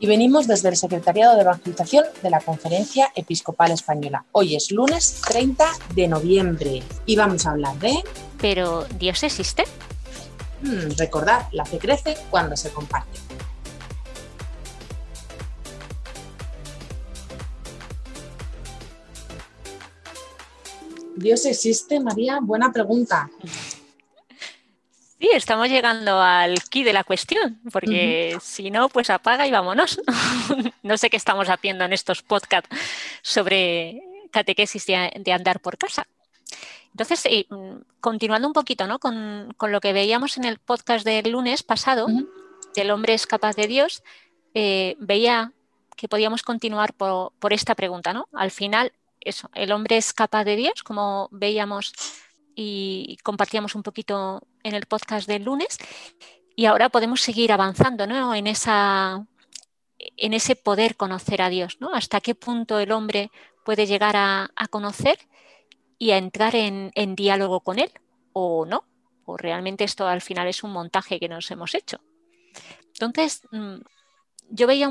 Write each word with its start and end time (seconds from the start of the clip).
y 0.00 0.06
venimos 0.06 0.46
desde 0.46 0.70
el 0.70 0.76
Secretariado 0.76 1.36
de 1.36 1.42
Evangelización 1.42 2.06
de 2.22 2.30
la 2.30 2.40
Conferencia 2.40 3.12
Episcopal 3.14 3.70
Española. 3.70 4.24
Hoy 4.32 4.56
es 4.56 4.72
lunes 4.72 5.20
30 5.28 5.64
de 5.94 6.08
noviembre 6.08 6.82
y 7.04 7.16
vamos 7.16 7.46
a 7.46 7.50
hablar 7.50 7.78
de... 7.78 8.02
¿Pero 8.40 8.86
Dios 8.98 9.22
existe? 9.22 9.64
Hmm, 10.62 10.96
recordad, 10.96 11.46
la 11.52 11.66
fe 11.66 11.78
crece 11.78 12.16
cuando 12.30 12.56
se 12.56 12.70
comparte. 12.70 13.20
¿Dios 21.14 21.44
existe, 21.44 22.00
María? 22.00 22.38
Buena 22.40 22.72
pregunta. 22.72 23.28
Sí, 25.20 25.28
estamos 25.34 25.68
llegando 25.68 26.18
al 26.22 26.54
key 26.70 26.82
de 26.82 26.94
la 26.94 27.04
cuestión, 27.04 27.60
porque 27.70 28.38
si 28.40 28.70
no, 28.70 28.88
pues 28.88 29.10
apaga 29.10 29.46
y 29.46 29.50
vámonos. 29.50 30.00
no 30.82 30.96
sé 30.96 31.10
qué 31.10 31.18
estamos 31.18 31.50
haciendo 31.50 31.84
en 31.84 31.92
estos 31.92 32.22
podcasts 32.22 32.74
sobre 33.20 34.02
catequesis 34.30 34.86
de, 34.86 35.32
andar 35.32 35.60
por 35.60 35.76
casa. 35.76 36.06
Entonces, 36.92 37.26
eh, 37.26 37.46
continuando 38.00 38.48
un 38.48 38.54
poquito 38.54 38.86
¿no? 38.86 38.98
con, 38.98 39.54
lo 39.60 39.80
que 39.82 39.92
veíamos 39.92 40.38
en 40.38 40.44
el 40.44 40.58
podcast 40.58 41.04
del 41.04 41.32
lunes 41.32 41.62
pasado, 41.62 42.06
del 42.74 42.90
hombre 42.90 43.12
es 43.12 43.26
capaz 43.26 43.54
de 43.56 43.66
Dios, 43.66 44.02
eh, 44.54 44.96
veía 45.00 45.52
que 45.98 46.08
podíamos 46.08 46.42
continuar 46.42 46.94
por, 46.94 47.32
por, 47.38 47.52
esta 47.52 47.74
pregunta. 47.74 48.14
¿no? 48.14 48.26
Al 48.32 48.50
final, 48.50 48.94
eso, 49.20 49.50
el 49.54 49.70
hombre 49.72 49.98
es 49.98 50.14
capaz 50.14 50.44
de 50.44 50.56
Dios, 50.56 50.82
como 50.82 51.28
veíamos 51.30 51.92
y 52.54 53.18
compartíamos 53.22 53.74
un 53.74 53.82
poquito 53.82 54.42
en 54.62 54.74
el 54.74 54.86
podcast 54.86 55.26
del 55.26 55.44
lunes. 55.44 55.78
Y 56.56 56.66
ahora 56.66 56.88
podemos 56.88 57.20
seguir 57.20 57.52
avanzando 57.52 58.06
¿no? 58.06 58.34
en, 58.34 58.46
ese 58.46 59.26
poder 60.56 60.96
conocer 60.96 61.42
a 61.42 61.48
Dios, 61.48 61.78
¿no? 61.80 61.94
Hasta 61.94 62.20
qué 62.20 62.34
punto 62.34 62.78
el 62.78 62.92
hombre 62.92 63.30
puede 63.64 63.86
llegar 63.86 64.16
a, 64.16 64.50
conocer 64.70 65.18
y 65.98 66.10
a 66.10 66.18
entrar 66.18 66.54
en, 66.54 67.14
diálogo 67.14 67.60
con 67.60 67.78
él 67.78 67.90
o 68.32 68.66
no, 68.66 68.84
o 69.24 69.36
realmente 69.36 69.84
esto 69.84 70.06
al 70.06 70.20
final 70.20 70.48
es 70.48 70.62
un 70.62 70.72
montaje 70.72 71.18
que 71.18 71.28
nos 71.28 71.50
hemos 71.50 71.74
hecho. 71.74 72.00
Entonces, 72.94 73.42
mm, 73.52 73.76
yo 74.50 74.66
veía 74.66 74.90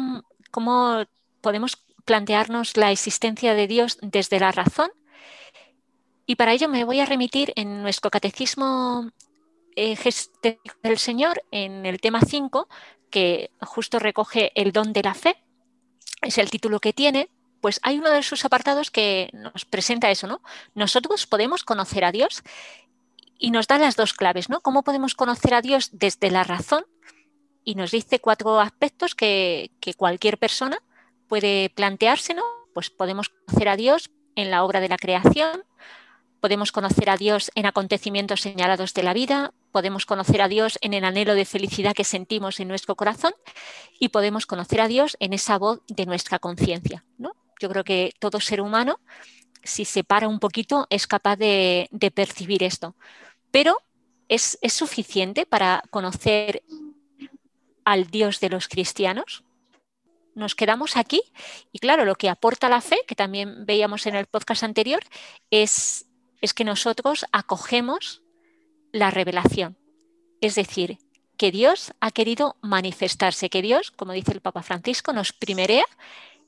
cómo 0.51 1.03
podemos 1.41 1.77
plantearnos 2.05 2.77
la 2.77 2.91
existencia 2.91 3.53
de 3.53 3.67
Dios 3.67 3.99
desde 4.01 4.39
la 4.39 4.51
razón 4.51 4.91
y 6.29 6.35
para 6.35 6.53
ello 6.53 6.69
me 6.69 6.83
voy 6.83 6.99
a 6.99 7.07
remitir 7.07 7.51
en 7.55 7.81
nuestro 7.81 8.11
catecismo 8.11 9.09
eh, 9.79 10.57
del 10.83 10.97
Señor, 10.97 11.41
en 11.51 11.85
el 11.85 12.01
tema 12.01 12.21
5, 12.21 12.67
que 13.09 13.51
justo 13.61 13.97
recoge 13.97 14.51
el 14.55 14.71
don 14.71 14.91
de 14.91 15.03
la 15.03 15.13
fe, 15.13 15.41
es 16.21 16.37
el 16.37 16.49
título 16.49 16.79
que 16.79 16.91
tiene, 16.91 17.29
pues 17.61 17.79
hay 17.83 17.97
uno 17.97 18.09
de 18.09 18.23
sus 18.23 18.43
apartados 18.43 18.91
que 18.91 19.29
nos 19.31 19.65
presenta 19.65 20.11
eso, 20.11 20.27
¿no? 20.27 20.41
Nosotros 20.75 21.27
podemos 21.27 21.63
conocer 21.63 22.03
a 22.03 22.11
Dios 22.11 22.43
y 23.37 23.51
nos 23.51 23.67
da 23.67 23.77
las 23.77 23.95
dos 23.95 24.13
claves, 24.13 24.49
¿no? 24.49 24.59
¿Cómo 24.59 24.83
podemos 24.83 25.15
conocer 25.15 25.53
a 25.53 25.61
Dios 25.61 25.89
desde 25.93 26.29
la 26.29 26.43
razón? 26.43 26.85
Y 27.63 27.75
nos 27.75 27.91
dice 27.91 28.19
cuatro 28.19 28.59
aspectos 28.59 29.15
que, 29.15 29.71
que 29.79 29.93
cualquier 29.93 30.37
persona 30.37 30.77
puede 31.27 31.69
plantearse, 31.69 32.33
¿no? 32.33 32.43
Pues 32.73 32.89
podemos 32.89 33.29
conocer 33.29 33.69
a 33.69 33.77
Dios 33.77 34.09
en 34.35 34.51
la 34.51 34.63
obra 34.63 34.81
de 34.81 34.89
la 34.89 34.97
creación, 34.97 35.63
Podemos 36.39 36.71
conocer 36.71 37.09
a 37.09 37.17
Dios 37.17 37.51
en 37.55 37.65
acontecimientos 37.65 38.41
señalados 38.41 38.93
de 38.93 39.03
la 39.03 39.13
vida, 39.13 39.51
podemos 39.71 40.05
conocer 40.05 40.41
a 40.41 40.47
Dios 40.47 40.77
en 40.81 40.93
el 40.93 41.03
anhelo 41.05 41.35
de 41.35 41.45
felicidad 41.45 41.93
que 41.93 42.03
sentimos 42.03 42.59
en 42.59 42.67
nuestro 42.67 42.95
corazón 42.95 43.33
y 43.99 44.09
podemos 44.09 44.45
conocer 44.45 44.81
a 44.81 44.87
Dios 44.87 45.17
en 45.19 45.33
esa 45.33 45.57
voz 45.57 45.81
de 45.87 46.05
nuestra 46.05 46.39
conciencia. 46.39 47.05
¿no? 47.17 47.35
Yo 47.59 47.69
creo 47.69 47.83
que 47.83 48.13
todo 48.19 48.39
ser 48.39 48.61
humano, 48.61 48.99
si 49.63 49.85
se 49.85 50.03
para 50.03 50.27
un 50.27 50.39
poquito, 50.39 50.87
es 50.89 51.07
capaz 51.07 51.35
de, 51.35 51.89
percibir 52.13 52.63
esto. 52.63 52.95
Pero 53.51 53.77
¿es, 54.27 54.57
¿es 54.61 54.73
suficiente 54.73 55.45
para 55.45 55.83
conocer 55.89 56.63
al 57.85 58.07
Dios 58.07 58.39
de 58.39 58.49
los 58.49 58.67
cristianos? 58.67 59.43
nos 60.35 60.55
quedamos 60.55 60.95
aquí 60.95 61.21
y 61.73 61.79
claro, 61.79 62.05
lo 62.05 62.15
que 62.15 62.29
aporta 62.29 62.69
la 62.69 62.79
fe, 62.79 62.99
que 63.05 63.15
también 63.15 63.65
veíamos 63.65 64.05
en 64.05 64.15
el 64.15 64.25
podcast 64.25 64.63
anterior, 64.63 65.01
es 65.51 66.09
es 66.41 66.53
que 66.53 66.63
nosotros 66.63 67.25
acogemos 67.31 68.21
la 68.91 69.11
revelación. 69.11 69.77
Es 70.41 70.55
decir, 70.55 70.97
que 71.37 71.51
Dios 71.51 71.93
ha 72.01 72.11
querido 72.11 72.57
manifestarse, 72.61 73.49
que 73.49 73.61
Dios, 73.61 73.91
como 73.91 74.13
dice 74.13 74.33
el 74.33 74.41
Papa 74.41 74.61
Francisco, 74.61 75.13
nos 75.13 75.31
primerea 75.31 75.85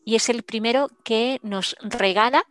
y 0.03 0.15
es 0.15 0.29
el 0.29 0.43
primero 0.43 0.89
que 1.03 1.39
nos 1.43 1.75
regala 1.81 2.45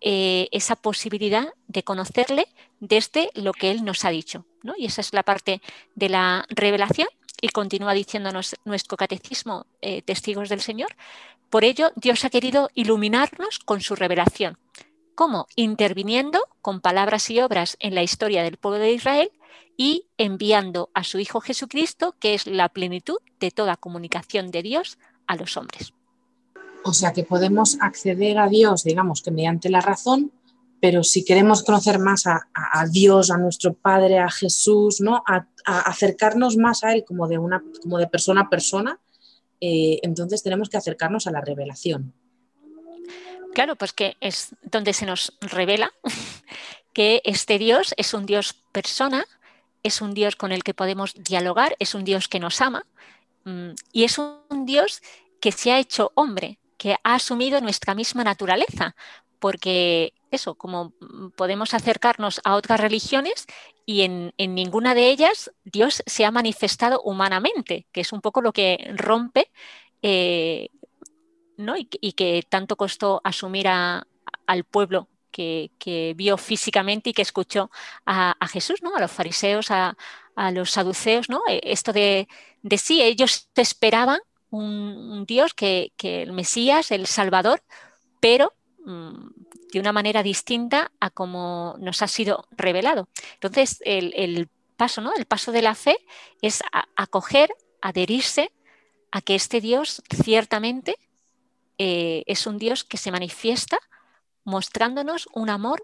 eh, 0.00 0.48
esa 0.52 0.76
posibilidad 0.76 1.48
de 1.68 1.82
conocerle 1.82 2.46
desde 2.80 3.30
lo 3.34 3.52
que 3.52 3.70
Él 3.70 3.84
nos 3.84 4.04
ha 4.04 4.10
dicho. 4.10 4.44
Y 4.76 4.86
esa 4.86 5.00
es 5.00 5.12
la 5.12 5.22
parte 5.22 5.60
de 5.94 6.08
la 6.08 6.44
revelación 6.48 7.08
y 7.40 7.48
continúa 7.48 7.94
diciéndonos 7.94 8.56
nuestro 8.64 8.96
catecismo, 8.96 9.66
eh, 9.80 10.02
testigos 10.02 10.48
del 10.48 10.60
Señor. 10.60 10.94
Por 11.48 11.64
ello, 11.64 11.90
Dios 11.96 12.24
ha 12.24 12.30
querido 12.30 12.70
iluminarnos 12.74 13.58
con 13.58 13.80
su 13.80 13.96
revelación. 13.96 14.58
¿Cómo? 15.20 15.48
Interviniendo 15.54 16.40
con 16.62 16.80
palabras 16.80 17.28
y 17.28 17.40
obras 17.40 17.76
en 17.78 17.94
la 17.94 18.02
historia 18.02 18.42
del 18.42 18.56
pueblo 18.56 18.78
de 18.78 18.94
Israel 18.94 19.30
y 19.76 20.06
enviando 20.16 20.88
a 20.94 21.04
su 21.04 21.18
Hijo 21.18 21.42
Jesucristo, 21.42 22.14
que 22.18 22.32
es 22.32 22.46
la 22.46 22.70
plenitud 22.70 23.18
de 23.38 23.50
toda 23.50 23.76
comunicación 23.76 24.50
de 24.50 24.62
Dios 24.62 24.96
a 25.26 25.36
los 25.36 25.58
hombres. 25.58 25.92
O 26.86 26.94
sea 26.94 27.12
que 27.12 27.24
podemos 27.24 27.76
acceder 27.82 28.38
a 28.38 28.48
Dios, 28.48 28.82
digamos 28.82 29.20
que 29.20 29.30
mediante 29.30 29.68
la 29.68 29.82
razón, 29.82 30.32
pero 30.80 31.04
si 31.04 31.22
queremos 31.22 31.64
conocer 31.64 31.98
más 31.98 32.26
a, 32.26 32.40
Dios, 32.90 33.30
a 33.30 33.36
nuestro 33.36 33.74
Padre, 33.74 34.20
a 34.20 34.30
Jesús, 34.30 35.02
¿no? 35.02 35.22
Acercarnos 35.66 36.56
más 36.56 36.82
a 36.82 36.94
Él 36.94 37.04
como 37.06 37.28
de, 37.28 37.36
una, 37.36 37.62
como 37.82 37.98
de 37.98 38.06
persona 38.06 38.40
a 38.40 38.48
persona, 38.48 38.98
eh, 39.60 39.98
entonces 40.02 40.42
tenemos 40.42 40.70
que 40.70 40.78
acercarnos 40.78 41.26
a 41.26 41.30
la 41.30 41.42
revelación. 41.42 42.14
Claro, 43.54 43.76
pues 43.76 43.92
que 43.92 44.16
es 44.20 44.54
donde 44.62 44.92
se 44.92 45.06
nos 45.06 45.32
revela 45.40 45.92
que 46.92 47.22
este 47.24 47.58
Dios 47.58 47.94
es 47.96 48.14
un 48.14 48.26
Dios 48.26 48.54
persona, 48.72 49.24
es 49.82 50.00
un 50.00 50.14
Dios 50.14 50.36
con 50.36 50.52
el 50.52 50.62
que 50.62 50.74
podemos 50.74 51.14
dialogar, 51.14 51.76
es 51.78 51.94
un 51.94 52.04
Dios 52.04 52.28
que 52.28 52.40
nos 52.40 52.60
ama 52.60 52.84
mm, 53.44 53.70
y 53.92 54.04
es 54.04 54.18
un 54.18 54.66
Dios 54.66 55.02
que 55.40 55.52
se 55.52 55.72
ha 55.72 55.78
hecho 55.78 56.12
hombre, 56.14 56.58
que 56.76 56.96
ha 57.02 57.14
asumido 57.14 57.60
nuestra 57.60 57.94
misma 57.94 58.24
naturaleza, 58.24 58.94
porque 59.38 60.12
eso, 60.30 60.54
como 60.54 60.92
podemos 61.34 61.74
acercarnos 61.74 62.40
a 62.44 62.54
otras 62.54 62.78
religiones 62.78 63.46
y 63.86 64.02
en, 64.02 64.32
ninguna 64.38 64.94
de 64.94 65.10
ellas 65.10 65.50
Dios 65.64 66.02
se 66.06 66.24
ha 66.24 66.30
manifestado 66.30 67.00
humanamente, 67.02 67.86
que 67.90 68.02
es 68.02 68.12
un 68.12 68.20
poco 68.20 68.42
lo 68.42 68.52
que 68.52 68.92
rompe 68.96 69.50
eh, 70.02 70.68
y, 71.76 72.12
que 72.12 72.44
tanto 72.48 72.76
costó 72.76 73.20
asumir 73.24 73.68
al 73.68 74.64
pueblo 74.64 75.08
que, 75.30 76.14
vio 76.16 76.36
físicamente 76.36 77.10
y 77.10 77.12
que 77.12 77.22
escuchó 77.22 77.70
a, 78.06 78.34
Jesús, 78.48 78.82
¿no? 78.82 78.94
a 78.96 79.00
los 79.00 79.10
fariseos, 79.10 79.70
a, 79.70 79.96
los 80.52 80.70
saduceos, 80.70 81.28
¿no? 81.28 81.42
E, 81.48 81.60
esto 81.64 81.92
de, 81.92 82.28
sí, 82.78 83.02
ellos 83.02 83.48
esperaban 83.56 84.20
un, 84.50 85.24
Dios 85.26 85.54
que, 85.54 85.92
el 85.98 86.32
Mesías, 86.32 86.90
el 86.90 87.06
Salvador, 87.06 87.62
pero 88.20 88.54
mm, 88.84 89.28
de 89.72 89.80
una 89.80 89.92
manera 89.92 90.22
distinta 90.22 90.90
a 91.00 91.10
como 91.10 91.76
nos 91.78 92.02
ha 92.02 92.08
sido 92.08 92.46
revelado. 92.50 93.08
Entonces, 93.34 93.80
el, 93.84 94.48
paso, 94.76 95.02
¿no? 95.02 95.12
El 95.14 95.26
paso 95.26 95.52
de 95.52 95.62
la 95.62 95.74
fe 95.74 95.98
es 96.40 96.62
acoger, 96.96 97.50
adherirse 97.82 98.50
a 99.12 99.20
que 99.20 99.34
este 99.34 99.60
Dios 99.60 100.02
ciertamente 100.24 100.96
eh, 101.82 102.24
es 102.26 102.46
un 102.46 102.58
Dios 102.58 102.84
que 102.84 102.98
se 102.98 103.10
manifiesta 103.10 103.78
mostrándonos 104.44 105.30
un 105.32 105.48
amor 105.48 105.82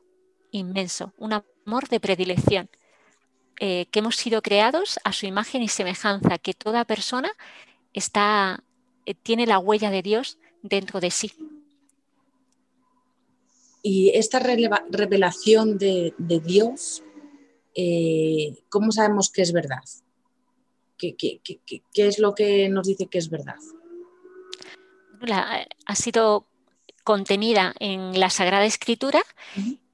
inmenso, 0.50 1.14
un 1.16 1.32
amor 1.32 1.88
de 1.88 2.00
predilección, 2.00 2.69
eh, 3.60 3.87
que 3.90 4.00
hemos 4.00 4.16
sido 4.16 4.43
creados 4.43 4.98
a 5.04 5.14
su 5.14 5.25
imagen 5.25 5.62
y 5.62 5.69
semejanza, 5.69 6.37
que 6.37 6.52
toda 6.52 6.84
persona 6.84 7.32
está, 7.94 8.62
eh, 9.06 9.14
tiene 9.14 9.46
la 9.46 9.58
huella 9.58 9.90
de 9.90 10.02
Dios 10.02 10.37
dentro 10.60 11.00
de 11.00 11.10
sí. 11.10 11.32
y 13.82 14.10
esta 14.10 14.38
revelación 14.38 15.78
de, 15.78 16.12
Dios, 16.19 17.04
¿cómo 18.69 18.93
sabemos 18.93 19.31
que 19.31 19.40
es 19.40 19.52
verdad? 19.52 19.84
¿Qué, 20.98 21.40
es 21.94 22.19
lo 22.19 22.34
que 22.34 22.69
nos 22.69 22.87
dice 22.87 23.06
que 23.06 23.16
es 23.16 23.31
verdad? 23.31 23.56
Ha 25.86 25.94
sido 25.94 26.46
contenida 27.04 27.72
en 27.78 28.18
la 28.18 28.30
Sagrada 28.30 28.64
Escritura 28.64 29.22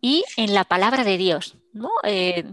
y 0.01 0.25
en 0.37 0.55
la 0.55 0.65
palabra 0.65 1.05
de 1.05 1.19
Dios. 1.19 1.57
Eh, 2.05 2.45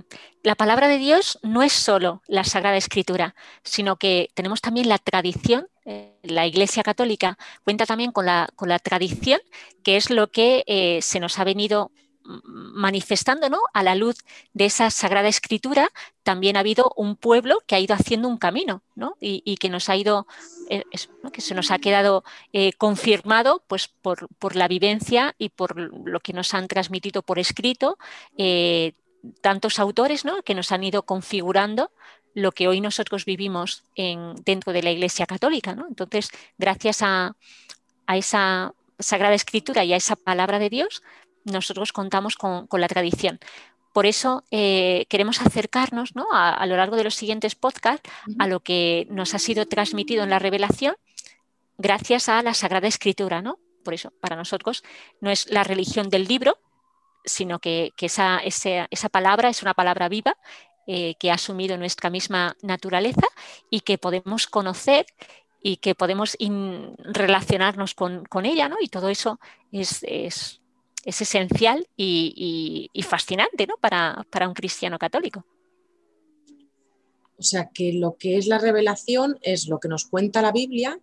la 0.44 0.56
palabra 0.56 0.88
de 0.88 0.98
Dios 0.98 1.40
no 1.44 1.64
es 1.64 1.74
solo 1.74 2.22
la 2.28 2.44
Sagrada 2.44 2.78
Escritura, 2.78 3.36
sino 3.64 3.96
que 3.96 4.30
tenemos 4.34 4.62
también 4.62 4.90
la 4.90 4.98
tradición. 4.98 5.68
Eh, 5.86 6.14
la 6.24 6.46
Iglesia 6.46 6.84
Católica 6.84 7.38
cuenta 7.64 7.86
también 7.86 8.12
con 8.12 8.26
la, 8.26 8.50
con 8.56 8.70
la 8.70 8.80
tradición, 8.80 9.40
que 9.84 9.98
es 9.98 10.10
lo 10.10 10.30
que 10.30 10.64
eh, 10.68 11.00
se 11.02 11.20
nos 11.20 11.40
ha 11.40 11.44
venido 11.44 11.92
manifestando 12.24 13.50
¿no? 13.50 13.60
a 13.74 13.84
la 13.84 13.96
luz 13.96 14.18
de 14.54 14.66
esa 14.66 14.90
Sagrada 14.90 15.28
Escritura, 15.28 15.90
también 16.24 16.58
ha 16.58 16.60
habido 16.60 16.94
un 16.96 17.16
pueblo 17.16 17.60
que 17.66 17.76
ha 17.76 17.80
ido 17.80 17.96
haciendo 17.96 18.28
un 18.28 18.38
camino 18.38 18.82
¿no? 18.96 19.18
y, 19.20 19.58
que 19.58 19.70
nos 19.70 19.90
ha 19.90 19.96
ido, 19.96 20.28
eh, 20.70 20.84
que 21.34 21.42
se 21.42 21.56
nos 21.56 21.72
ha 21.72 21.80
quedado 21.80 22.24
eh, 22.54 22.74
confirmado 22.74 23.64
pues, 23.68 23.88
por, 23.88 24.56
la 24.56 24.68
vivencia 24.68 25.36
y 25.38 25.50
por 25.50 25.78
lo 25.78 26.20
que 26.20 26.34
nos 26.34 26.54
han 26.54 26.68
transmitido 26.68 27.22
por 27.22 27.40
escrito 27.40 27.98
eh, 28.38 28.94
tantos 29.42 29.80
autores 29.80 30.26
¿no? 30.26 30.44
que 30.44 30.56
nos 30.56 30.72
han 30.72 30.84
ido 30.84 31.04
configurando 31.04 31.92
lo 32.36 32.52
que 32.52 32.68
hoy 32.68 32.80
nosotros 32.80 33.26
vivimos 33.26 33.84
en, 33.96 34.36
dentro 34.46 34.72
de 34.72 34.84
la 34.84 34.92
Iglesia 34.92 35.26
Católica. 35.26 35.76
Entonces, 35.88 36.30
gracias 36.58 37.02
a 37.02 37.36
esa 38.08 38.74
Sagrada 39.00 39.34
Escritura 39.34 39.84
y 39.84 39.94
a 39.94 39.98
esa 39.98 40.16
palabra 40.16 40.60
de 40.60 40.70
Dios, 40.70 41.02
nosotros 41.46 41.94
contamos 41.94 42.36
con, 42.36 42.68
la 42.72 42.88
tradición. 42.88 43.40
Por 43.94 44.06
eso 44.06 44.44
eh, 44.52 45.06
queremos 45.10 45.42
acercarnos 45.42 46.12
a, 46.32 46.66
lo 46.66 46.78
largo 46.78 46.96
de 46.96 47.04
los 47.04 47.16
siguientes 47.16 47.56
podcasts 47.56 48.10
a 48.38 48.48
lo 48.48 48.60
que 48.60 49.08
nos 49.10 49.34
ha 49.34 49.40
sido 49.40 49.66
transmitido 49.66 50.24
en 50.24 50.30
la 50.30 50.40
revelación 50.40 50.96
gracias 51.78 52.30
a 52.30 52.44
la 52.44 52.54
Sagrada 52.54 52.88
Escritura. 52.88 53.42
¿no? 53.42 53.58
Por 53.84 53.94
eso, 53.94 54.12
para 54.22 54.36
nosotros 54.36 54.84
no 55.22 55.32
es 55.32 55.50
la 55.50 55.64
religión 55.64 56.10
del 56.10 56.28
libro, 56.28 56.60
sino 57.26 57.60
que, 57.60 57.94
esa, 58.00 58.40
esa, 58.40 59.10
palabra 59.10 59.50
es 59.50 59.62
una 59.62 59.74
palabra 59.74 60.10
viva 60.10 60.38
eh, 60.88 61.16
que 61.20 61.32
ha 61.32 61.36
asumido 61.36 61.78
nuestra 61.78 62.10
misma 62.10 62.56
naturaleza 62.62 63.28
y 63.70 63.82
que 63.82 63.98
podemos 63.98 64.48
conocer 64.48 65.06
y 65.62 65.78
que 65.78 65.96
podemos 65.96 66.38
relacionarnos 67.00 67.94
con, 67.94 68.46
ella, 68.46 68.70
¿no? 68.70 68.78
Y 68.80 68.88
todo 68.88 69.10
eso 69.10 69.40
es, 69.72 70.04
es 70.04 70.59
esencial 71.06 71.88
y, 71.96 72.90
fascinante 73.08 73.68
¿no? 73.68 73.76
para, 73.80 74.48
un 74.48 74.54
cristiano 74.54 74.98
católico. 74.98 75.46
O 77.38 77.44
sea 77.44 77.70
que 77.74 77.94
lo 77.94 78.18
que 78.18 78.38
es 78.38 78.48
la 78.48 78.58
revelación 78.58 79.38
es 79.42 79.68
lo 79.68 79.80
que 79.80 79.88
nos 79.88 80.06
cuenta 80.06 80.42
la 80.42 80.52
Biblia, 80.52 81.00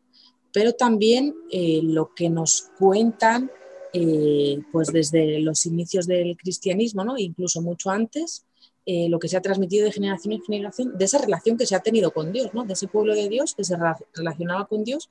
pero 0.52 0.74
también 0.74 1.34
eh, 1.50 1.80
lo 1.82 2.14
que 2.14 2.28
nos 2.28 2.70
cuentan 2.78 3.50
eh, 3.98 4.60
pues 4.70 4.92
desde 4.92 5.40
los 5.40 5.64
inicios 5.64 6.06
del 6.06 6.36
cristianismo, 6.36 7.04
¿no? 7.04 7.16
incluso 7.16 7.62
mucho 7.62 7.88
antes, 7.88 8.44
eh, 8.84 9.08
lo 9.08 9.18
que 9.18 9.28
se 9.28 9.38
ha 9.38 9.40
transmitido 9.40 9.86
de 9.86 9.92
generación 9.92 10.34
en 10.34 10.42
generación, 10.42 10.98
de 10.98 11.04
esa 11.06 11.18
relación 11.18 11.56
que 11.56 11.66
se 11.66 11.74
ha 11.74 11.80
tenido 11.80 12.10
con 12.10 12.30
Dios, 12.30 12.52
¿no? 12.52 12.64
de 12.64 12.74
ese 12.74 12.88
pueblo 12.88 13.14
de 13.14 13.28
Dios 13.30 13.54
que 13.54 13.64
se 13.64 13.76
relacionaba 14.14 14.66
con 14.66 14.84
Dios 14.84 15.08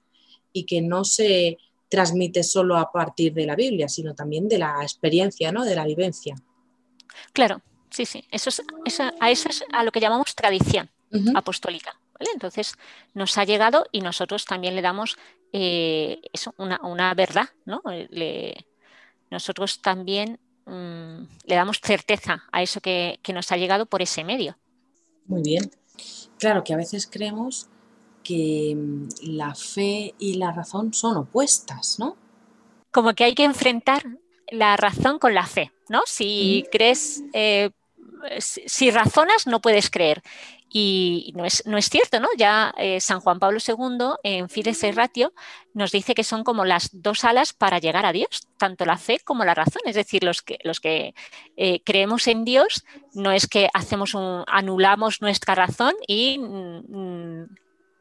y 0.53 0.65
que 0.65 0.81
no 0.81 1.03
se 1.03 1.57
transmite 1.89 2.43
solo 2.43 2.77
a 2.77 2.91
partir 2.91 3.33
de 3.33 3.45
la 3.45 3.55
Biblia, 3.55 3.87
sino 3.87 4.13
también 4.13 4.47
de 4.47 4.57
la 4.57 4.81
experiencia, 4.81 5.51
¿no? 5.51 5.63
de 5.63 5.75
la 5.75 5.85
vivencia. 5.85 6.35
Claro, 7.33 7.61
sí, 7.89 8.05
sí. 8.05 8.23
Eso 8.31 8.49
es, 8.49 8.99
a 8.99 9.31
eso 9.31 9.49
es 9.49 9.63
a 9.71 9.83
lo 9.83 9.91
que 9.91 9.99
llamamos 9.99 10.35
tradición 10.35 10.89
apostólica. 11.33 11.97
Entonces 12.33 12.75
nos 13.13 13.37
ha 13.37 13.43
llegado 13.43 13.87
y 13.91 14.01
nosotros 14.01 14.45
también 14.45 14.75
le 14.75 14.81
damos 14.81 15.17
eh, 15.53 16.21
eso, 16.33 16.53
una, 16.57 17.13
verdad, 17.13 17.49
¿no? 17.65 17.81
nosotros 19.29 19.81
también 19.81 20.39
mm, 20.65 21.23
le 21.45 21.55
damos 21.55 21.79
certeza 21.81 22.43
a 22.51 22.61
eso 22.61 22.81
que, 22.81 23.19
que 23.21 23.33
nos 23.33 23.51
ha 23.51 23.57
llegado 23.57 23.85
por 23.85 24.01
ese 24.01 24.23
medio. 24.23 24.57
Muy 25.27 25.41
bien. 25.41 25.71
Claro 26.37 26.63
que 26.63 26.73
a 26.73 26.77
veces 26.77 27.07
creemos 27.07 27.67
que 28.25 28.75
mm, 28.75 29.07
la 29.21 29.55
fe 29.55 30.13
y 30.19 30.33
la 30.33 30.51
razón 30.51 30.93
son 30.93 31.15
opuestas, 31.15 31.97
¿no? 31.99 32.17
Como 32.91 33.13
que 33.13 33.23
hay 33.23 33.35
que 33.35 33.43
enfrentar 33.45 34.03
la 34.49 34.75
razón 34.75 35.19
con 35.19 35.33
la 35.33 35.45
fe, 35.45 35.71
¿no? 35.87 36.01
Si 36.05 36.65
crees, 36.71 37.23
eh, 37.33 37.69
si 38.39 38.91
razonas, 38.91 39.47
no 39.47 39.61
puedes 39.61 39.89
creer. 39.89 40.21
Y 40.77 41.31
no 41.37 41.45
es, 41.45 41.65
no 41.65 41.77
es 41.77 41.89
cierto, 41.89 42.19
¿no? 42.19 42.27
Ya 42.37 42.73
eh, 42.77 42.99
San 42.99 43.21
Juan 43.21 43.39
Pablo 43.39 43.59
II 43.65 44.15
en 44.23 44.49
Fides 44.49 44.83
et 44.83 44.93
Ratio 44.93 45.31
nos 45.73 45.91
dice 45.91 46.13
que 46.15 46.25
son 46.25 46.43
como 46.43 46.65
las 46.65 46.89
dos 46.91 47.23
alas 47.23 47.53
para 47.53 47.79
llegar 47.79 48.05
a 48.05 48.11
Dios, 48.11 48.41
tanto 48.57 48.83
la 48.83 48.97
fe 48.97 49.19
como 49.23 49.45
la 49.45 49.53
razón. 49.53 49.83
Es 49.85 49.95
decir, 49.95 50.23
los 50.25 50.41
que, 50.41 50.57
los 50.63 50.81
que 50.81 51.13
eh, 51.55 51.81
creemos 51.85 52.27
en 52.27 52.43
Dios 52.43 52.83
no 53.13 53.31
es 53.31 53.47
que 53.47 53.69
hacemos 53.73 54.15
un, 54.15 54.43
anulamos 54.47 55.21
nuestra 55.21 55.55
razón 55.55 55.93
y 56.07 56.39
mm, 56.39 57.45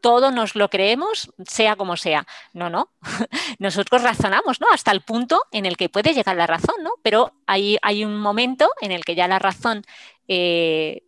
todo 0.05 0.31
nos 0.31 0.55
lo 0.55 0.69
creemos, 0.69 1.33
sea 1.49 1.77
como 1.77 1.97
sea. 1.97 2.27
No, 2.53 2.69
no. 2.69 2.91
Nosotros 3.59 4.03
razonamos, 4.03 4.61
¿no? 4.61 4.67
Hasta 4.71 4.91
el 4.91 5.01
punto 5.01 5.41
en 5.51 5.65
el 5.65 5.79
que 5.79 5.89
puede 5.89 6.13
llegar 6.13 6.37
la 6.37 6.47
razón, 6.47 6.75
¿no? 6.83 6.91
Pero 7.03 7.33
hay, 7.47 7.79
hay 7.81 8.05
un 8.05 8.21
momento 8.21 8.69
en 8.83 8.93
el 8.93 9.03
que 9.03 9.15
ya 9.15 9.27
la 9.29 9.39
razón 9.39 9.83
eh, 10.29 11.05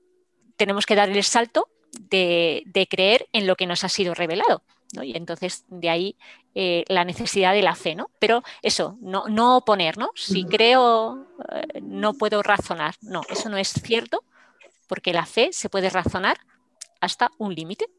tenemos 0.57 0.87
que 0.87 0.95
dar 0.95 1.11
el 1.11 1.23
salto 1.25 1.69
de, 2.09 2.89
creer 2.89 3.29
en 3.35 3.47
lo 3.47 3.55
que 3.55 3.67
nos 3.67 3.85
ha 3.85 3.91
sido 3.91 4.15
revelado. 4.15 4.63
Y 5.03 5.15
entonces 5.15 5.67
de 5.69 5.91
ahí 5.91 6.17
eh, 6.55 6.85
la 6.89 7.05
necesidad 7.05 7.53
de 7.53 7.61
la 7.61 7.75
fe, 7.75 7.95
¿no? 7.95 8.09
Pero 8.19 8.43
eso, 8.63 8.97
no, 9.03 9.25
no 9.29 9.59
oponer, 9.59 9.99
¿no? 9.99 10.09
Si 10.15 10.47
creo, 10.47 11.27
eh, 11.53 11.83
no 11.83 12.15
puedo 12.15 12.43
razonar. 12.43 12.95
No, 13.03 13.21
eso 13.29 13.51
no 13.51 13.59
es 13.59 13.75
cierto, 13.75 14.25
porque 14.89 15.13
la 15.13 15.27
fe 15.27 15.51
se 15.53 15.69
puede 15.69 15.91
razonar 15.91 16.39
hasta 17.03 17.31
un 17.37 17.55
límite. 17.55 17.91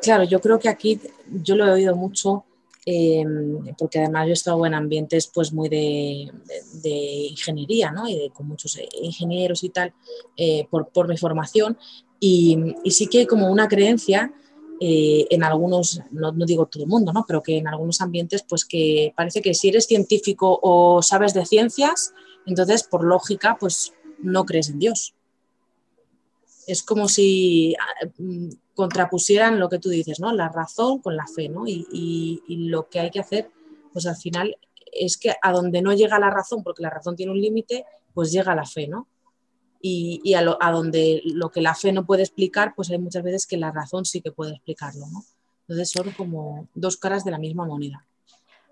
Claro, 0.00 0.24
yo 0.24 0.40
creo 0.40 0.58
que 0.58 0.68
aquí 0.68 1.00
yo 1.42 1.56
lo 1.56 1.66
he 1.66 1.70
oído 1.70 1.96
mucho, 1.96 2.44
em, 2.84 3.74
porque 3.78 3.98
además 3.98 4.26
yo 4.26 4.30
he 4.30 4.32
estado 4.34 4.66
en 4.66 4.74
ambientes 4.74 5.30
pues 5.32 5.52
muy 5.52 5.68
de, 5.68 6.30
ingeniería, 7.30 7.90
¿no? 7.90 8.08
Y 8.08 8.30
con 8.30 8.46
muchos 8.48 8.78
ingenieros 9.02 9.64
y 9.64 9.70
tal, 9.70 9.92
eh, 10.36 10.66
por, 10.70 11.08
mi 11.08 11.16
formación, 11.16 11.76
y, 12.20 12.74
sí 12.90 13.06
que 13.08 13.20
hay 13.20 13.26
como 13.26 13.50
una 13.50 13.68
creencia 13.68 14.32
eh, 14.80 15.26
en 15.30 15.42
algunos, 15.42 16.00
no, 16.10 16.32
digo 16.32 16.66
todo 16.66 16.82
el 16.82 16.88
mundo, 16.88 17.12
¿no? 17.12 17.24
pero 17.26 17.42
que 17.42 17.58
en 17.58 17.66
algunos 17.68 18.00
ambientes, 18.00 18.44
pues 18.46 18.64
que 18.64 19.12
parece 19.16 19.40
que 19.40 19.54
si 19.54 19.68
eres 19.68 19.86
científico 19.86 20.58
o 20.62 21.02
sabes 21.02 21.32
de 21.32 21.46
ciencias, 21.46 22.12
entonces 22.44 22.82
por 22.84 23.02
lógica, 23.02 23.56
pues 23.58 23.92
no 24.18 24.44
crees 24.44 24.68
en 24.68 24.78
Dios. 24.78 25.14
Es 26.66 26.82
como 26.82 27.08
si 27.08 27.74
ah, 27.74 28.06
contrapusieran 28.74 29.58
lo 29.58 29.68
que 29.68 29.78
tú 29.78 29.88
dices, 29.88 30.20
¿no? 30.20 30.32
La 30.32 30.48
razón 30.48 31.00
con 31.00 31.16
la 31.16 31.26
fe, 31.26 31.48
¿no? 31.48 31.64
Y, 31.66 32.42
lo 32.48 32.88
que 32.88 33.00
hay 33.00 33.10
que 33.10 33.20
hacer, 33.20 33.50
pues 33.92 34.06
al 34.06 34.16
final 34.16 34.56
es 34.92 35.16
que 35.16 35.34
a 35.40 35.52
donde 35.52 35.82
no 35.82 35.92
llega 35.92 36.18
la 36.18 36.30
razón, 36.30 36.62
porque 36.62 36.82
la 36.82 36.90
razón 36.90 37.16
tiene 37.16 37.32
un 37.32 37.40
límite, 37.40 37.84
pues 38.14 38.32
llega 38.32 38.54
la 38.54 38.66
fe, 38.66 38.88
¿no? 38.88 39.08
Y, 39.80 40.34
a, 40.34 40.70
donde 40.72 41.22
lo 41.24 41.50
que 41.50 41.60
la 41.60 41.74
fe 41.74 41.92
no 41.92 42.04
puede 42.06 42.22
explicar, 42.22 42.74
pues 42.74 42.90
hay 42.90 42.98
muchas 42.98 43.22
veces 43.22 43.46
que 43.46 43.56
la 43.56 43.70
razón 43.70 44.04
sí 44.04 44.20
que 44.20 44.32
puede 44.32 44.52
explicarlo, 44.52 45.06
¿no? 45.06 45.24
Entonces 45.68 45.90
son 45.90 46.10
como 46.12 46.68
dos 46.74 46.96
caras 46.96 47.24
de 47.24 47.30
la 47.30 47.38
misma 47.38 47.66
moneda. 47.66 48.04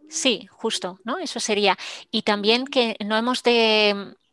Sí, 0.08 0.46
justo, 0.50 0.98
¿no? 1.04 1.18
Eso 1.18 1.40
sería. 1.40 1.78
Y 2.10 2.22
también 2.22 2.66
que 2.66 2.96
no 3.04 3.16
hemos 3.16 3.42
de 3.42 3.94
Mm, 3.94 4.23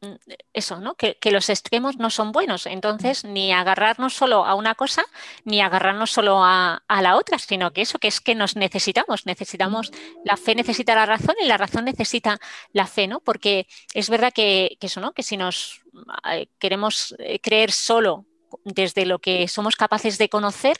eso, 0.53 0.79
¿no? 0.79 0.95
Que, 0.95 1.17
los 1.31 1.49
extremos 1.49 1.97
no 1.97 2.09
son 2.09 2.31
buenos. 2.31 2.65
Entonces, 2.65 3.23
ni 3.23 3.51
agarrarnos 3.51 4.13
solo 4.13 4.45
a 4.45 4.55
una 4.55 4.75
cosa, 4.75 5.03
ni 5.45 5.61
agarrarnos 5.61 6.11
solo 6.11 6.43
a, 6.43 6.81
la 6.89 7.15
otra, 7.15 7.39
sino 7.39 7.71
que 7.71 7.81
eso 7.81 7.99
que 7.99 8.07
es 8.07 8.19
que 8.21 8.35
nos 8.35 8.55
necesitamos. 8.55 9.25
Necesitamos, 9.25 9.91
la 10.25 10.37
fe 10.37 10.55
necesita 10.55 10.95
la 10.95 11.05
razón 11.05 11.35
y 11.41 11.47
la 11.47 11.57
razón 11.57 11.85
necesita 11.85 12.39
la 12.73 12.87
fe, 12.87 13.07
¿no? 13.07 13.19
Porque 13.19 13.67
es 13.93 14.09
verdad 14.09 14.33
que, 14.33 14.77
que 14.79 14.87
eso, 14.87 15.01
¿no? 15.01 15.13
Que 15.13 15.23
si 15.23 15.37
nos 15.37 15.81
eh, 16.29 16.47
queremos 16.59 17.15
eh, 17.19 17.39
creer 17.39 17.71
solo 17.71 18.25
desde 18.63 19.05
lo 19.05 19.19
que 19.19 19.47
somos 19.47 19.75
capaces 19.75 20.17
de 20.17 20.29
conocer, 20.29 20.77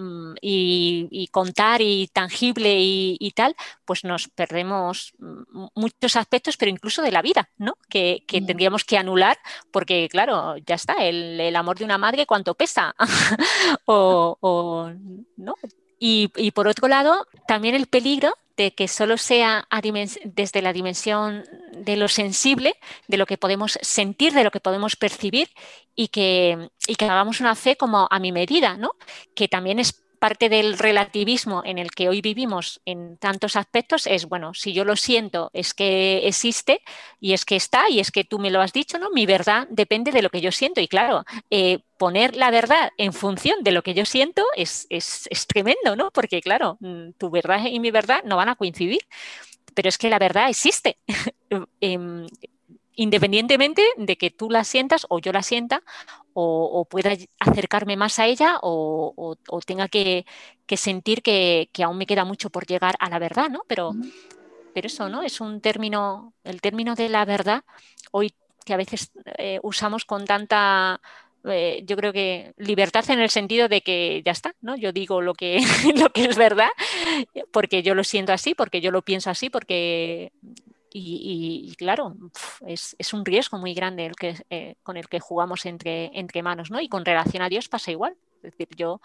Mm, 0.00 0.34
y, 0.40 1.28
contar 1.32 1.80
y 1.82 2.06
tangible 2.12 2.76
y, 2.78 3.32
tal, 3.34 3.56
pues 3.84 4.04
nos 4.04 4.28
perdemos 4.28 5.12
mm, 5.18 5.66
muchos 5.74 6.14
aspectos, 6.14 6.56
pero 6.56 6.70
incluso 6.70 7.02
de 7.02 7.10
la 7.10 7.20
vida, 7.20 7.50
¿no? 7.58 7.74
Que, 7.88 8.22
mm. 8.32 8.46
tendríamos 8.46 8.84
que 8.84 8.96
anular 8.96 9.38
porque, 9.72 10.08
claro, 10.08 10.56
ya 10.58 10.76
está, 10.76 10.94
el, 11.04 11.54
amor 11.56 11.78
de 11.78 11.84
una 11.84 11.98
madre, 11.98 12.26
¿cuánto 12.26 12.54
pesa? 12.54 12.94
o, 13.86 14.92
¿no? 15.36 15.54
Y, 15.98 16.28
por 16.52 16.68
otro 16.68 16.86
lado, 16.86 17.26
también 17.48 17.74
el 17.74 17.88
peligro 17.88 18.32
de 18.58 18.74
que 18.74 18.88
solo 18.88 19.16
sea 19.16 19.68
desde 20.24 20.60
la 20.62 20.72
dimensión 20.72 21.44
de 21.72 21.96
lo 21.96 22.08
sensible, 22.08 22.74
de 23.06 23.16
lo 23.16 23.24
que 23.24 23.38
podemos 23.38 23.78
sentir, 23.80 24.34
de 24.34 24.42
lo 24.42 24.50
que 24.50 24.58
podemos 24.58 24.96
percibir 24.96 25.48
y 25.94 26.08
que, 26.08 26.68
y 26.88 26.96
que 26.96 27.04
hagamos 27.04 27.40
una 27.40 27.54
fe 27.54 27.76
como 27.76 28.08
a 28.10 28.18
mi 28.18 28.32
medida, 28.32 28.76
¿no? 28.76 28.90
que 29.36 29.46
también 29.46 29.78
es 29.78 30.04
parte 30.18 30.48
del 30.48 30.78
relativismo 30.78 31.62
en 31.64 31.78
el 31.78 31.90
que 31.90 32.08
hoy 32.08 32.20
vivimos 32.20 32.80
en 32.84 33.16
tantos 33.16 33.56
aspectos 33.56 34.06
es, 34.06 34.26
bueno, 34.26 34.54
si 34.54 34.72
yo 34.72 34.84
lo 34.84 34.96
siento, 34.96 35.50
es 35.52 35.74
que 35.74 36.26
existe 36.26 36.80
y 37.20 37.32
es 37.32 37.44
que 37.44 37.56
está 37.56 37.88
y 37.88 38.00
es 38.00 38.10
que 38.10 38.24
tú 38.24 38.38
me 38.38 38.50
lo 38.50 38.60
has 38.60 38.72
dicho, 38.72 38.98
¿no? 38.98 39.10
Mi 39.10 39.26
verdad 39.26 39.66
depende 39.70 40.12
de 40.12 40.22
lo 40.22 40.30
que 40.30 40.40
yo 40.40 40.52
siento 40.52 40.80
y 40.80 40.88
claro, 40.88 41.24
eh, 41.50 41.80
poner 41.96 42.36
la 42.36 42.50
verdad 42.50 42.90
en 42.96 43.12
función 43.12 43.62
de 43.62 43.72
lo 43.72 43.82
que 43.82 43.94
yo 43.94 44.04
siento 44.04 44.44
es, 44.56 44.86
es, 44.90 45.28
tremendo, 45.46 45.96
¿no? 45.96 46.10
Porque 46.10 46.40
claro, 46.40 46.76
mm, 46.80 47.12
tu 47.18 47.30
verdad 47.30 47.64
y 47.66 47.80
mi 47.80 47.90
verdad 47.90 48.22
no 48.24 48.36
van 48.36 48.48
a 48.48 48.56
coincidir, 48.56 49.00
pero 49.74 49.88
es 49.88 49.98
que 49.98 50.10
la 50.10 50.18
verdad 50.18 50.48
existe. 50.48 50.98
Em, 51.80 52.26
independientemente 52.98 53.82
de 53.96 54.18
que 54.18 54.30
tú 54.30 54.50
la 54.50 54.64
sientas 54.64 55.06
o 55.08 55.20
yo 55.20 55.32
la 55.32 55.42
sienta 55.42 55.82
o, 56.40 56.84
pueda 56.84 57.12
acercarme 57.40 57.96
más 57.96 58.18
a 58.18 58.26
ella 58.26 58.58
o, 58.62 59.36
tenga 59.66 59.88
que, 59.88 60.24
sentir 60.76 61.22
que, 61.22 61.68
aún 61.82 61.98
me 61.98 62.06
queda 62.06 62.24
mucho 62.24 62.50
por 62.50 62.66
llegar 62.66 62.94
a 63.00 63.10
la 63.10 63.18
verdad, 63.18 63.50
¿no? 63.50 63.62
Pero, 63.66 63.92
pero 64.72 64.86
eso, 64.86 65.08
¿no? 65.08 65.22
Es 65.22 65.40
un 65.40 65.60
término, 65.60 66.32
el 66.44 66.60
término 66.60 66.94
de 66.94 67.08
la 67.08 67.24
verdad, 67.24 67.64
hoy 68.12 68.32
que 68.64 68.74
a 68.74 68.76
veces 68.76 69.10
eh, 69.38 69.58
usamos 69.62 70.04
con 70.04 70.26
tanta... 70.26 71.00
Eh, 71.44 71.82
yo 71.86 71.96
creo 71.96 72.12
que 72.12 72.52
libertad 72.58 73.08
en 73.10 73.20
el 73.20 73.30
sentido 73.30 73.68
de 73.68 73.80
que 73.80 74.22
ya 74.24 74.32
está, 74.32 74.54
¿no? 74.60 74.76
Yo 74.76 74.92
digo 74.92 75.22
lo 75.22 75.34
que, 75.34 75.60
lo 75.96 76.10
que 76.10 76.24
es 76.26 76.36
verdad 76.36 76.68
porque 77.52 77.82
yo 77.82 77.94
lo 77.94 78.04
siento 78.04 78.32
así, 78.32 78.54
porque 78.54 78.80
yo 78.80 78.90
lo 78.90 79.02
pienso 79.02 79.30
así, 79.30 79.48
porque 79.50 80.32
y, 80.92 81.74
claro, 81.76 82.16
es, 82.66 82.96
un 83.12 83.24
riesgo 83.24 83.58
muy 83.58 83.74
grande 83.74 84.06
el 84.06 84.16
que, 84.16 84.36
eh, 84.50 84.76
con 84.82 84.96
el 84.96 85.08
que 85.08 85.20
jugamos 85.20 85.66
entre, 85.66 86.10
entre 86.18 86.42
manos, 86.42 86.70
¿no? 86.70 86.80
Y 86.80 86.88
con 86.88 87.04
relación 87.04 87.42
a 87.42 87.48
Dios 87.48 87.68
pasa 87.68 87.90
igual. 87.90 88.16
Es 88.36 88.52
decir, 88.52 88.68
yo 88.76 89.00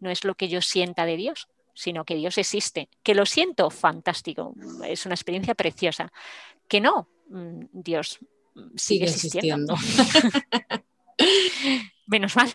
no 0.00 0.10
es 0.10 0.24
lo 0.24 0.34
que 0.34 0.48
yo 0.48 0.60
sienta 0.60 1.04
de 1.04 1.16
Dios, 1.16 1.48
sino 1.74 2.04
que 2.04 2.16
Dios 2.16 2.38
existe. 2.38 2.88
Que 3.02 3.14
lo 3.14 3.26
siento, 3.26 3.70
fantástico, 3.70 4.54
es 4.84 5.06
una 5.06 5.14
experiencia 5.14 5.54
preciosa. 5.54 6.12
Que 6.66 6.80
no, 6.80 7.08
mm, 7.28 7.66
Dios 7.72 8.18
sigue, 8.74 9.04
existiendo. 9.04 9.76
Menos 12.06 12.36
mal, 12.36 12.50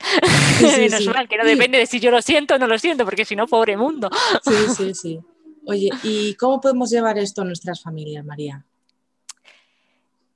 menos 0.79 1.05
mal, 1.05 1.29
que 1.29 1.37
no 1.37 1.45
depende 1.45 1.77
de 1.77 1.85
si 1.85 1.99
yo 1.99 2.09
lo 2.09 2.23
siento 2.23 2.55
o 2.55 2.57
no 2.57 2.65
lo 2.65 2.79
siento, 2.79 3.05
porque 3.05 3.23
si 3.23 3.35
no, 3.35 3.45
pobre 3.45 3.77
mundo. 3.77 4.09
Sí, 4.43 4.55
sí, 4.75 4.95
sí. 4.95 5.19
Oye, 5.67 5.91
¿y 6.01 6.33
cómo 6.35 6.59
podemos 6.59 6.89
llevar 6.89 7.19
esto 7.19 7.43
a 7.43 7.45
nuestras 7.45 7.79
familias, 7.79 8.25
María? 8.25 8.65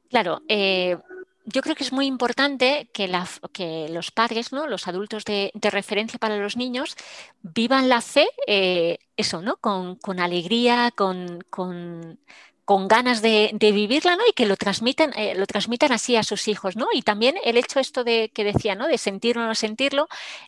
Claro, 0.10 0.42
eh, 0.48 0.98
yo 1.46 1.62
creo 1.62 1.76
que 1.76 1.84
es 1.84 1.94
muy 1.94 2.06
importante 2.08 2.90
que, 2.94 3.08
los 3.08 4.12
padres, 4.12 4.52
¿no? 4.52 4.68
los 4.68 4.88
adultos 4.88 5.24
de, 5.24 5.52
referencia 5.72 6.20
para 6.20 6.38
los 6.38 6.58
niños, 6.58 6.96
vivan 7.42 7.88
la 7.88 8.02
fe, 8.02 8.28
eh, 8.48 9.00
eso, 9.16 9.42
¿no? 9.42 9.58
Con, 9.58 10.20
alegría, 10.20 10.92
con, 10.96 11.44
con 11.50 12.20
ganas 12.68 13.22
de, 13.22 13.58
vivirla 13.60 14.18
¿no? 14.18 14.24
y 14.30 14.34
que 14.34 14.46
lo 14.46 14.58
transmitan, 14.58 15.14
eh, 15.16 15.34
lo 15.36 15.48
transmitan 15.48 15.94
así 15.94 16.18
a 16.18 16.24
sus 16.24 16.48
hijos. 16.50 16.76
¿no? 16.76 16.88
Y 16.94 17.02
también 17.02 17.36
el 17.44 17.58
hecho 17.58 17.80
esto 17.80 18.04
de 18.04 18.30
que 18.34 18.44
decía, 18.44 18.76
¿no? 18.76 18.88
de 18.88 18.98
sentirlo 18.98 19.44
o 19.44 19.46
no 19.46 19.56
sentirlo, 19.56 20.08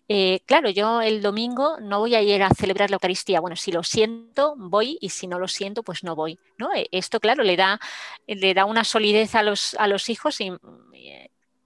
eh, 0.09 0.41
claro, 0.45 0.69
yo 0.69 1.01
el 1.01 1.21
domingo 1.21 1.77
no 1.79 1.99
voy 1.99 2.15
a 2.15 2.21
ir 2.21 2.43
a 2.43 2.49
celebrar 2.49 2.89
la 2.89 2.95
Eucaristía. 2.95 3.39
Bueno, 3.39 3.55
si 3.55 3.71
lo 3.71 3.83
siento, 3.83 4.55
voy 4.57 4.97
y 4.99 5.09
si 5.09 5.27
no 5.27 5.39
lo 5.39 5.47
siento, 5.47 5.81
pues 5.81 6.03
no 6.03 6.15
voy. 6.15 6.37
¿no? 6.57 6.73
Eh, 6.73 6.87
esto, 6.91 7.21
claro, 7.21 7.43
le 7.43 7.55
da, 7.55 7.79
le 8.27 8.53
da 8.53 8.65
una 8.65 8.83
solidez 8.83 9.33
a 9.35 9.41
los, 9.41 9.73
a 9.75 9.87
los 9.87 10.09
hijos 10.09 10.41
y, 10.41 10.51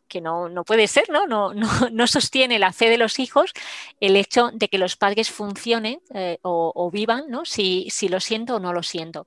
que 0.07 0.21
no, 0.21 0.47
no, 0.47 0.63
puede 0.63 0.87
ser, 0.87 1.09
¿no? 1.09 1.25
No, 1.25 1.53
no, 1.91 2.07
sostiene 2.07 2.59
la 2.59 2.71
fe 2.71 2.91
de 2.91 2.99
los 2.99 3.17
hijos 3.17 3.51
el 3.99 4.15
hecho 4.15 4.51
de 4.53 4.67
que 4.67 4.77
los 4.77 4.95
padres 4.95 5.31
funcionen 5.31 5.99
o, 6.43 6.71
o, 6.75 6.91
vivan, 6.91 7.25
¿no? 7.29 7.45
Si, 7.45 7.87
si 7.89 8.07
lo 8.09 8.19
siento 8.19 8.57
o 8.57 8.59
no 8.59 8.73
lo 8.73 8.83
siento. 8.83 9.25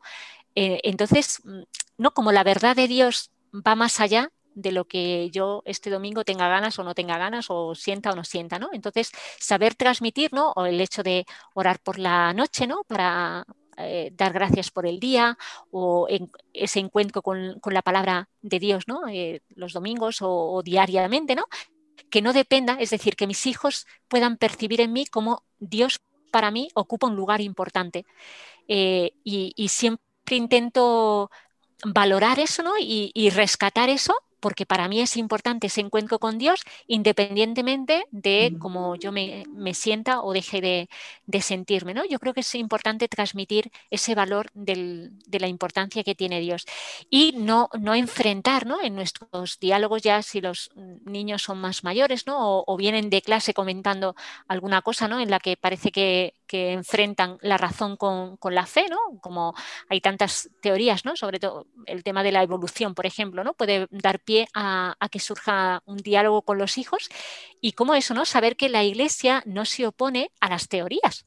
Eh, 0.57 0.81
entonces, 0.85 1.41
mm, 1.45 1.63
no 1.99 2.11
como 2.13 2.33
la 2.33 2.43
verdad 2.43 2.75
de 2.75 2.89
Dios 2.89 3.31
va 3.55 3.77
más 3.77 4.01
allá 4.01 4.33
de 4.55 4.73
lo 4.73 4.87
que 4.87 5.31
yo 5.31 5.63
este 5.67 5.91
domingo 5.91 6.25
tenga 6.25 6.49
ganas 6.49 6.79
o 6.79 6.85
no 6.85 6.95
tenga 6.95 7.19
ganas 7.19 7.47
o 7.51 7.75
sienta 7.75 8.13
o 8.13 8.17
no 8.17 8.25
sienta, 8.25 8.59
¿no? 8.59 8.71
Entonces, 8.73 9.13
saber 9.39 9.75
transmitir, 9.75 10.33
¿no? 10.33 10.53
O 10.57 10.65
el 10.67 10.81
hecho 10.81 11.03
de 11.03 11.27
orar 11.55 11.79
por 11.79 11.99
la 11.99 12.33
noche, 12.33 12.67
¿no? 12.67 12.83
Para 12.85 13.45
eh, 13.77 14.11
dar 14.15 14.33
gracias 14.33 14.71
por 14.71 14.87
el 14.87 14.99
día 14.99 15.37
o 15.71 16.09
ese 16.55 16.81
encuentro 16.81 17.21
con, 17.21 17.61
la 17.67 17.83
palabra 17.83 18.31
de 18.41 18.59
Dios, 18.59 18.85
¿no? 18.89 19.07
Eh, 19.09 19.43
los 19.55 19.75
domingos 19.75 20.19
o, 20.23 20.63
diariamente, 20.65 21.35
¿no? 21.35 21.45
Que 22.11 22.23
no 22.23 22.33
dependa, 22.33 22.79
es 22.81 22.91
decir, 22.91 23.15
que 23.17 23.27
mis 23.27 23.47
hijos 23.47 23.87
puedan 24.09 24.39
percibir 24.39 24.81
en 24.81 24.93
mí 24.95 25.05
como 25.07 25.45
Dios 25.59 25.99
para 26.33 26.51
mí 26.51 26.69
ocupa 26.75 27.07
un 27.09 27.17
lugar 27.17 27.41
importante. 27.43 28.07
y, 28.67 29.69
siempre 29.69 30.06
intento 30.35 31.31
valorar 31.85 32.41
eso 32.41 32.63
¿no? 32.63 32.73
y, 32.79 33.13
y 33.15 33.31
rescatar 33.31 33.89
eso 33.89 34.15
porque 34.47 34.65
para 34.65 34.87
mí 34.87 35.01
es 35.01 35.17
importante 35.17 35.67
ese 35.67 35.81
encuentro 35.81 36.21
con 36.21 36.39
Dios 36.39 36.63
independientemente 36.87 38.07
de 38.13 38.55
cómo 38.61 38.95
yo 38.95 39.11
me, 39.11 39.45
sienta 39.75 40.21
o 40.21 40.33
deje 40.33 40.61
de, 40.61 41.41
sentirme. 41.41 41.95
¿no? 41.95 42.05
Yo 42.05 42.21
creo 42.21 42.33
que 42.33 42.41
es 42.41 42.55
importante 42.55 43.09
transmitir 43.09 43.73
ese 43.91 44.15
valor 44.15 44.51
de 44.55 45.39
la 45.41 45.49
importancia 45.49 46.05
que 46.05 46.15
tiene 46.15 46.39
Dios 46.39 46.65
y 47.11 47.35
no, 47.37 47.69
no 47.81 47.95
enfrentar 47.95 48.67
¿no? 48.67 48.81
en 48.81 48.95
nuestros 48.95 49.59
diálogos 49.59 50.03
ya 50.03 50.23
si 50.23 50.41
los 50.41 50.71
niños 51.05 51.43
son 51.43 51.59
más 51.59 51.83
mayores 51.83 52.29
¿no? 52.29 52.63
o, 52.65 52.77
vienen 52.77 53.11
de 53.11 53.23
clase 53.23 53.53
comentando 53.53 54.15
alguna 54.47 54.81
cosa 54.83 55.09
¿no? 55.09 55.19
en 55.19 55.29
la 55.29 55.41
que 55.41 55.57
parece 55.57 55.91
que, 55.91 56.35
enfrentan 56.53 57.39
la 57.41 57.57
razón 57.57 57.97
con, 57.97 58.39
la 58.51 58.67
fe, 58.67 58.87
¿no? 58.89 58.99
como 59.21 59.55
hay 59.89 60.01
tantas 60.01 60.51
teorías, 60.61 61.05
¿no? 61.05 61.17
sobre 61.17 61.39
todo 61.39 61.67
el 61.87 62.05
tema 62.05 62.23
de 62.23 62.33
la 62.33 62.43
evolución, 62.43 62.95
por 62.95 63.07
ejemplo, 63.07 63.45
¿no? 63.45 63.55
puede 63.55 63.87
dar 63.91 64.21
pie 64.21 64.49
a, 64.55 64.97
que 65.11 65.21
surja 65.21 65.83
un 65.85 65.99
diálogo 65.99 66.43
con 66.43 66.59
los 66.59 66.79
hijos 66.79 67.09
y 67.61 67.73
como 67.73 67.95
eso, 67.95 68.15
¿no? 68.15 68.25
Saber 68.25 68.57
que 68.57 68.69
la 68.69 68.85
Iglesia 68.85 69.43
no 69.47 69.65
se 69.65 69.87
opone 69.87 70.31
a 70.41 70.49
las 70.49 70.69
teorías. 70.69 71.27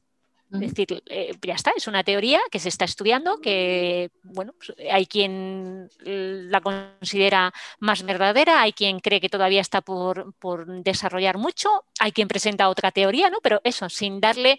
Es 0.52 0.60
decir, 0.60 1.02
eh, 1.06 1.32
ya 1.42 1.54
está, 1.54 1.72
es 1.76 1.86
una 1.86 2.02
teoría 2.02 2.40
que 2.50 2.58
se 2.58 2.68
está 2.68 2.84
estudiando, 2.84 3.40
que 3.40 4.10
bueno, 4.22 4.52
pues, 4.58 4.72
hay 4.90 5.06
quien 5.06 5.88
la 6.00 6.60
considera 6.60 7.52
más 7.78 8.02
verdadera, 8.02 8.60
hay 8.60 8.72
quien 8.72 8.98
cree 8.98 9.20
que 9.20 9.28
todavía 9.28 9.60
está 9.60 9.80
por, 9.80 10.34
desarrollar 10.82 11.38
mucho, 11.38 11.84
hay 12.00 12.10
quien 12.10 12.26
presenta 12.26 12.68
otra 12.68 12.90
teoría, 12.90 13.30
¿no? 13.30 13.38
Pero 13.42 13.60
eso, 13.62 13.88
sin 13.88 14.20
darle 14.20 14.58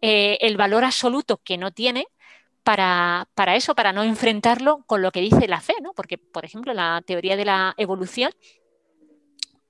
eh, 0.00 0.38
el 0.40 0.56
valor 0.56 0.84
absoluto 0.84 1.38
que 1.38 1.58
no 1.58 1.72
tiene, 1.72 2.06
para, 2.62 3.26
eso, 3.56 3.74
para 3.74 3.92
no 3.92 4.04
enfrentarlo 4.04 4.84
con 4.86 5.02
lo 5.02 5.10
que 5.10 5.20
dice 5.20 5.48
la 5.48 5.60
fe, 5.60 5.74
¿no? 5.82 5.92
Porque, 5.94 6.18
por 6.18 6.44
ejemplo, 6.44 6.72
la 6.72 7.02
teoría 7.04 7.36
de 7.36 7.44
la 7.44 7.74
evolución, 7.76 8.30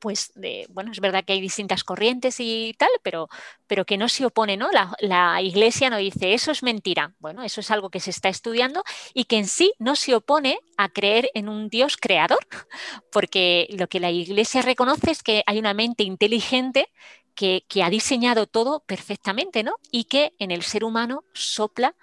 pues, 0.02 0.32
bueno, 0.70 0.90
es 0.90 0.98
verdad 0.98 1.24
que 1.24 1.32
hay 1.32 1.40
distintas 1.40 1.84
corrientes 1.84 2.40
y 2.40 2.74
tal, 2.76 2.88
pero, 3.04 3.28
pero 3.68 3.84
que 3.84 3.96
no 3.96 4.08
se 4.08 4.26
opone, 4.26 4.56
¿no? 4.56 4.68
La, 4.98 5.40
iglesia 5.40 5.90
no 5.90 5.96
dice, 5.96 6.34
eso 6.34 6.50
es 6.50 6.64
mentira. 6.64 7.14
Bueno, 7.20 7.44
eso 7.44 7.60
es 7.60 7.70
algo 7.70 7.88
que 7.88 8.00
se 8.00 8.10
está 8.10 8.28
estudiando 8.28 8.82
y 9.14 9.26
que 9.26 9.38
en 9.38 9.46
sí 9.46 9.72
no 9.78 9.94
se 9.94 10.16
opone 10.16 10.58
a 10.76 10.88
creer 10.88 11.30
en 11.34 11.48
un 11.48 11.68
Dios 11.68 11.96
creador, 11.96 12.40
porque 13.12 13.68
lo 13.78 13.86
que 13.86 14.00
la 14.00 14.10
iglesia 14.10 14.60
reconoce 14.62 15.12
es 15.12 15.22
que 15.22 15.44
hay 15.46 15.60
una 15.60 15.72
mente 15.72 16.02
inteligente 16.02 16.88
que, 17.36 17.64
que 17.68 17.84
ha 17.84 17.88
diseñado 17.88 18.48
todo 18.48 18.80
perfectamente, 18.80 19.62
¿no? 19.62 19.76
Y 19.92 20.04
que 20.04 20.32
en 20.40 20.50
el 20.50 20.64
ser 20.64 20.82
humano 20.82 21.22
sopla 21.32 21.94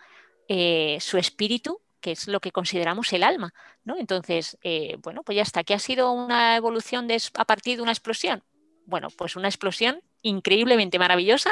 eh, 0.47 0.99
su 1.01 1.17
espíritu, 1.17 1.81
que 1.99 2.11
es 2.11 2.27
lo 2.27 2.39
que 2.39 2.51
consideramos 2.51 3.11
el 3.13 3.23
alma. 3.23 3.53
¿no? 3.83 3.97
Entonces, 3.97 4.57
eh, 4.63 4.97
bueno, 5.01 5.23
pues 5.23 5.35
ya 5.35 5.41
está. 5.43 5.63
¿Qué 5.63 5.73
ha 5.73 5.79
sido 5.79 6.11
una 6.11 6.55
evolución 6.55 7.07
a 7.35 7.45
partir 7.45 7.77
de 7.77 7.83
una 7.83 7.91
explosión? 7.91 8.43
Bueno, 8.85 9.09
pues 9.15 9.35
una 9.35 9.47
explosión 9.47 10.01
increíblemente 10.21 10.99
maravillosa 10.99 11.51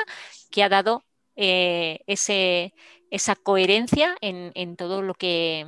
que 0.51 0.63
ha 0.63 0.69
dado 0.69 1.03
eh, 1.35 1.99
ese, 2.07 2.73
esa 3.11 3.35
coherencia 3.35 4.15
en, 4.21 4.75
todo 4.75 5.01
lo 5.01 5.13
que, 5.13 5.67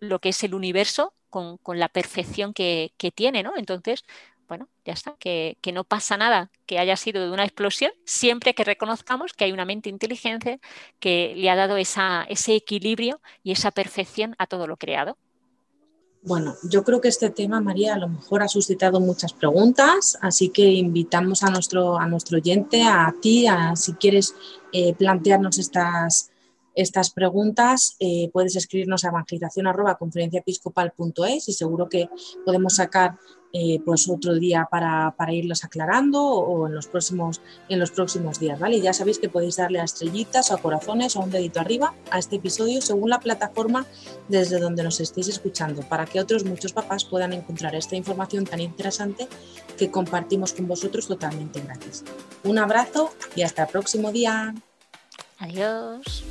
lo 0.00 0.18
que 0.18 0.30
es 0.30 0.42
el 0.42 0.54
universo 0.54 1.14
con, 1.30 1.58
la 1.66 1.88
perfección 1.88 2.52
que, 2.54 2.92
que, 2.96 3.10
tiene, 3.10 3.42
¿no? 3.42 3.54
Entonces, 3.56 4.04
bueno, 4.48 4.68
ya 4.84 4.92
está, 4.92 5.16
que, 5.18 5.56
no 5.72 5.84
pasa 5.84 6.16
nada 6.16 6.50
que 6.66 6.78
haya 6.78 6.96
sido 6.96 7.24
de 7.24 7.30
una 7.30 7.44
explosión, 7.44 7.92
siempre 8.04 8.54
que 8.54 8.64
reconozcamos 8.64 9.32
que 9.32 9.44
hay 9.44 9.52
una 9.52 9.64
mente 9.64 9.88
inteligente 9.88 10.60
que 11.00 11.34
le 11.36 11.50
ha 11.50 11.56
dado 11.56 11.76
esa, 11.76 12.24
ese 12.28 12.54
equilibrio 12.54 13.20
y 13.42 13.52
esa 13.52 13.70
perfección 13.70 14.34
a 14.38 14.46
todo 14.46 14.66
lo 14.66 14.76
creado. 14.76 15.16
Bueno, 16.26 16.54
yo 16.70 16.84
creo 16.84 17.02
que 17.02 17.08
este 17.08 17.28
tema, 17.28 17.60
María, 17.60 17.94
a 17.94 17.98
lo 17.98 18.08
mejor 18.08 18.42
ha 18.42 18.48
suscitado 18.48 18.98
muchas 18.98 19.34
preguntas, 19.34 20.16
así 20.22 20.48
que 20.48 20.62
invitamos 20.62 21.42
a 21.42 21.50
nuestro, 21.50 21.98
a 21.98 22.08
nuestro 22.08 22.38
oyente, 22.38 22.82
a 22.82 23.14
ti, 23.20 23.46
a 23.46 23.76
si 23.76 23.92
quieres 23.92 24.34
eh, 24.72 24.94
plantearnos 24.94 25.58
estas, 25.58 26.30
estas 26.74 27.10
preguntas, 27.10 27.96
eh, 28.00 28.30
puedes 28.32 28.56
escribirnos 28.56 29.04
a 29.04 29.08
evangelización.conferenciaepiscopal.es 29.08 31.50
y 31.50 31.52
seguro 31.52 31.90
que 31.90 32.08
podemos 32.46 32.76
sacar 32.76 33.18
eh, 33.56 33.80
pues 33.84 34.08
otro 34.08 34.34
día 34.34 34.66
para, 34.68 35.14
para, 35.16 35.32
irlos 35.32 35.62
aclarando 35.62 36.20
o 36.20 36.66
en 36.66 36.74
los 36.74 36.88
próximos, 36.88 37.40
en 37.68 37.78
los 37.78 37.92
próximos 37.92 38.40
días. 38.40 38.58
¿vale? 38.58 38.80
ya 38.80 38.92
sabéis 38.92 39.20
que 39.20 39.28
podéis 39.28 39.56
darle 39.56 39.78
a 39.78 39.84
estrellitas 39.84 40.50
o 40.50 40.54
a 40.54 40.58
corazones 40.58 41.14
o 41.14 41.20
un 41.20 41.30
dedito 41.30 41.60
arriba 41.60 41.94
a 42.10 42.18
este 42.18 42.36
episodio 42.36 42.82
según 42.82 43.10
la 43.10 43.20
plataforma 43.20 43.86
desde 44.28 44.58
donde 44.58 44.82
nos 44.82 44.98
estéis 44.98 45.28
escuchando 45.28 45.82
para 45.82 46.04
que 46.04 46.18
otros 46.18 46.44
muchos 46.44 46.72
papás 46.72 47.04
puedan 47.04 47.32
encontrar 47.32 47.76
esta 47.76 47.94
información 47.94 48.44
tan 48.44 48.58
interesante 48.58 49.28
que 49.78 49.88
compartimos 49.88 50.52
con 50.52 50.66
vosotros 50.66 51.06
totalmente 51.06 51.60
gratis. 51.60 52.02
Un 52.42 52.58
abrazo 52.58 53.12
y 53.36 53.42
hasta 53.42 53.62
el 53.62 53.68
próximo 53.68 54.10
día. 54.10 54.52
Adiós. 55.38 56.24